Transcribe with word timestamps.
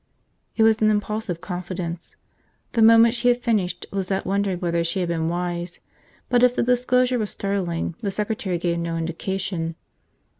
It 0.57 0.63
was 0.63 0.81
an 0.81 0.89
impulsive 0.89 1.41
confidence. 1.41 2.15
The 2.71 2.81
moment 2.81 3.13
she 3.13 3.27
had 3.27 3.43
finished, 3.43 3.85
Lizette 3.91 4.25
wondered 4.25 4.59
whether 4.59 4.83
she 4.83 4.99
had 4.99 5.09
been 5.09 5.29
wise. 5.29 5.79
But 6.27 6.41
if 6.41 6.55
the 6.55 6.63
disclosure 6.63 7.19
was 7.19 7.29
startling, 7.29 7.93
the 8.01 8.09
secretary 8.09 8.57
gave 8.57 8.79
no 8.79 8.97
indication. 8.97 9.75